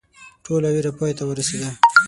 [0.45, 1.69] ټوله ویره پای ته ورسېده.